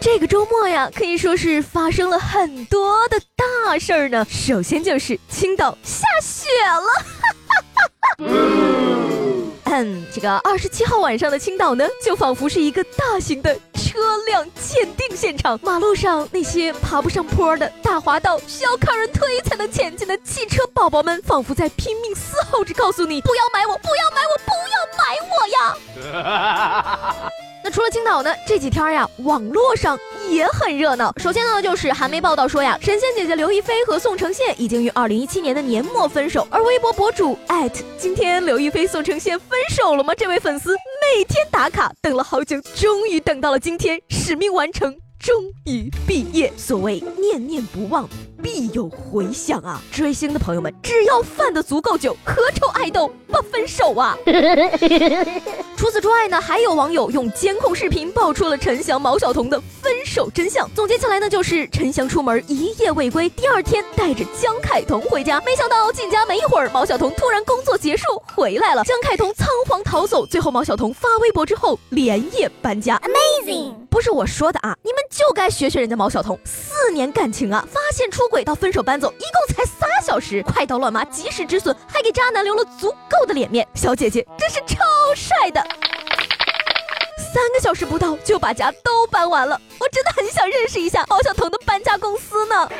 [0.00, 4.26] 这个周末呀，可以说是发生了很多的大事儿呢。
[4.30, 6.48] 首先就是青岛下雪
[8.18, 8.26] 了，
[9.66, 15.60] 嗯，这个二十七号晚上的青岛呢，就仿佛是一个大型的车辆鉴定现场。
[15.62, 27.30] 马路上那些爬不上坡的大滑道，需要靠人推才能前进的汽车宝宝们，仿佛在拼命嘶吼着告诉你：不要买我，不要买我，不要买我呀！
[27.72, 28.34] 除了青岛呢？
[28.46, 29.98] 这几天呀，网络上
[30.28, 31.12] 也很热闹。
[31.18, 36.46] 首先呢，就是韩媒报道说呀，神仙姐姐刘亦菲和宋承宪已经于二零一七年的年末分手。
[36.50, 40.14] 而微博博主艾特今天刘亦菲宋承宪分手了吗？
[40.14, 45.34] 这位粉丝每天打卡，等了好久，终于等到了今天，使命完成，终
[45.66, 46.52] 于毕业。
[46.56, 48.08] 所谓念念不忘。
[48.42, 49.80] 必有回响啊！
[49.92, 54.16] 追星的朋友们，只要犯的足够久，何愁爱豆不分手啊？
[55.76, 60.68] 除此之外呢，还有网友用监控视频爆出了陈翔、毛晓彤的分手真相。
[60.74, 68.04] 总结起来呢，就是陈翔出门一夜未归，第二天带着江凯彤回家，没想到进家没一会儿，毛晓彤突然工作结束
[68.34, 72.98] 回来了，江凯彤仓皇逃走，最后毛晓彤发微博之后连夜搬家。
[72.98, 78.29] Amazing，不是我说的啊，你们就该学学人家毛晓彤，四年感情啊，发现出。
[78.30, 83.66] 轨到分手搬走，一共才仨小时，快刀乱麻，及时止损，还给渣男留了足够的脸面。
[83.74, 84.78] 小姐姐真是超
[85.14, 85.60] 帅的，
[87.34, 92.70] 三个小时不到就把家都搬完了，我真的很想认识一下毛晓彤的搬家公司呢。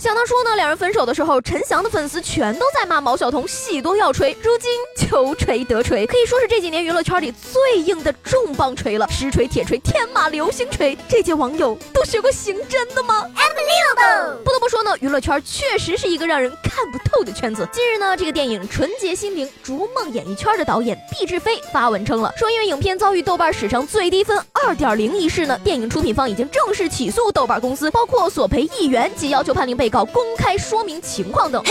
[0.00, 14.42] 想当初呢，两人分手的时候，陈翔的粉丝全都在骂毛晓彤戏多要锤，如今求锤得锤，可以说是这几年娱乐圈里最硬的重磅锤了，实锤、铁锤、天马流星锤，这届网友都学过刑侦的吗？Unbelievable！
[14.42, 17.68] 不得不说呢，娱乐圈确实是一个让人看不透的圈子。
[17.70, 29.89] 近日呢，这个电影《纯洁心灵》逐梦演艺圈的导演毕志飞发文称了，说因为影片遭遇豆瓣史上最低分二点零一事呢，电影出品方已经正式起诉豆瓣公司，包括索赔一元及要求判令被。
[29.90, 31.62] 告公开说明情况等，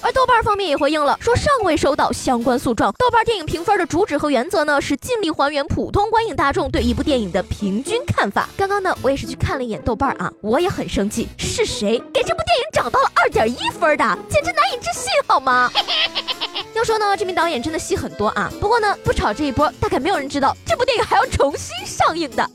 [0.00, 2.92] 而豆瓣方面也回应了，说尚未收到相关诉状。
[2.98, 8.48] 豆瓣电影评分的主旨和原则呢，是尽力还原普通观影大众对一部电影的平均看法。
[8.56, 14.18] 刚刚呢，我也是去看了一眼豆瓣啊，我也很生气，是谁给这部电影涨到了二点一分的？
[14.28, 15.70] 简直难以置信，好吗？
[16.74, 18.50] 要说呢，这名导演真的戏很多啊。
[18.60, 22.48] 不过呢，不炒这一波，大概没有人知道这部电影还要重新上映的。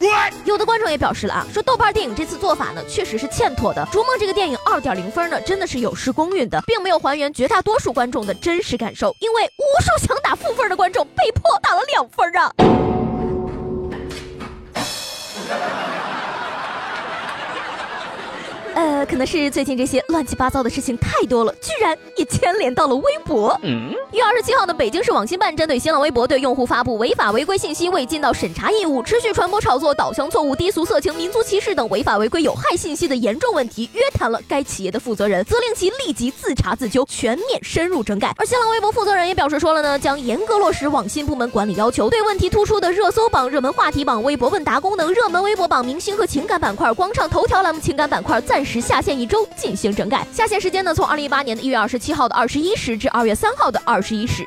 [0.43, 3.85] 有的观众也表示了啊，说豆瓣电影这次做法呢，确实是欠妥的。
[3.91, 12.51] 《逐梦》这个电影二点零分呢，真的是有失公允的，并没有还原绝大多数观众的真实感受，因为无数想打负分的观众被迫打了两分啊。
[19.07, 23.57] 可能是最近这些乱七八糟的事情太多了，居然也牵连到了微博。
[23.63, 38.35] 嗯，一月二十七号呢，北京市网信办针对新浪微博对用户发布违法违规信息未尽到审查义务，持续传播炒作、导向错误、低俗、色情、民族歧视等违法违规有害信息的严重问题，约谈了该企业的负责人，责令其立即自查自纠，全面深入整改。
[38.37, 48.67] 而新浪微博负责人也表示说了呢，将严格落实网信部门管理要求，对问题突出的热搜榜、热门话题榜、微博问答功能、热门微博榜、明星和情感板块、光唱头条栏目、情感板块暂。
[48.67, 54.43] 时下下线一周进行整改，下线时间呢从二零一八年的一月二十七号的二十一时至二月三号的二十一时。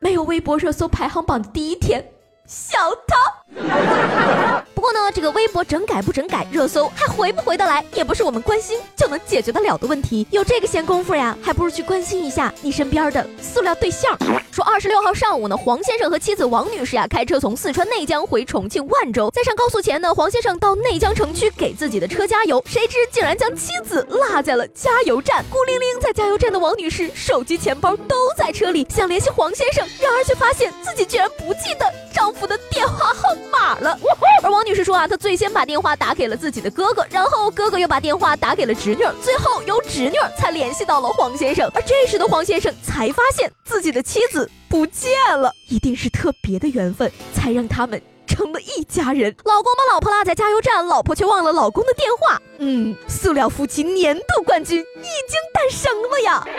[0.00, 2.06] 没有微博热搜排行榜的第一天，
[2.46, 2.76] 小
[3.08, 4.62] 涛。
[4.82, 10.26] 不过呢，这个微博整改不整改，热搜还回不回得来，也不是我们关心就能解决得了的问题。
[10.32, 14.18] 有这个闲工夫呀，还不如去关心一下你身边的塑料对象。
[14.50, 25.44] 说二十六号上午呢，黄先生和妻子王女士呀，开车从四川内江回重庆万州，在上高速前呢，黄先生到内江城区给自己的车加油，谁知竟然将妻子落在了加油站。
[25.48, 33.96] 孤零零在加油站的王女士，手机、钱包都在车里，想联系黄先生，然而却发现自己居然不记得丈夫的电话号码了。
[34.42, 34.71] 而王女。
[34.72, 41.70] 就是说啊，他最先把电话打给了自己的哥哥，然后哥哥又把电话打给了侄女，最后由侄女才联系到了黄先生。
[41.74, 49.34] 而这时的黄先生才发现自己的妻子不见了，一定是特别的缘分，才让他们成了一家人。
[49.44, 52.40] 老公把老婆拉在加油站，老婆却忘了老公的电话。
[52.58, 54.84] 嗯，塑料夫妻年度冠军已
[55.28, 56.44] 经诞生了呀！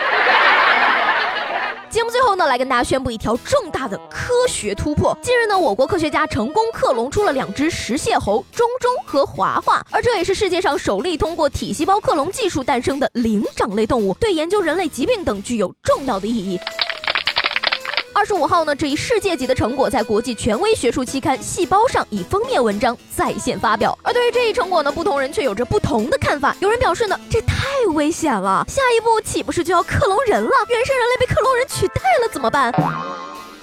[1.88, 5.16] 节目最后呢，来跟大家宣布一条重大的科学突破。
[5.22, 16.58] 近日呢，我国科学家成功克隆出了两只食蟹猴中中和华华，而这也是世界上首例通过体细胞克隆技术诞生的灵长类动物，对研究人类疾病等具有重要的意义。
[18.14, 23.98] 二十五号呢，这一世界级的成果在国际权威学术期刊《细胞》上以封面文章在线发表。
[24.02, 26.56] 而对于这一成果呢，不同人却有着不同的看法。
[26.60, 27.54] 有人表示呢，这太
[27.92, 30.50] 危险了，下一步岂不是就要克隆人了？
[30.68, 32.72] 原生人类被克隆人取代了怎么办？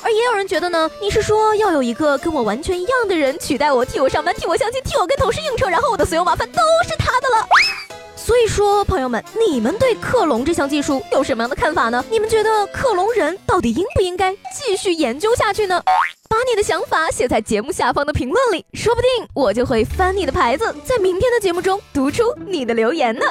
[0.03, 6.59] 而也有人觉得呢，你是说要有一个跟我完全一样的人取代我，替我上班，替我相亲，替我跟同事应酬，然后我的所有麻烦都
[6.89, 7.47] 是他的了。
[8.23, 12.05] 所以说，朋友们，你们对克隆这项技术有什么样的看法呢？
[12.09, 15.81] 你们觉得克隆人到底应不应该继续研究下去呢？
[16.29, 23.25] 把你的想法写在节目下方的评论里，说不定我就会翻你的牌子，在明天的节目中读出你的留言呢。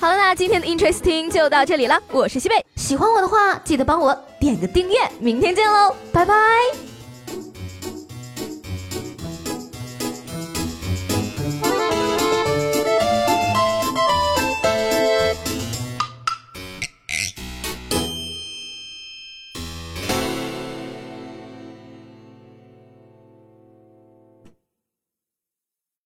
[0.00, 6.91] 好了，那今天的 Interesting 就到这里了，我是西贝，喜欢我的话记得帮我点个订阅，明天见喽，拜拜。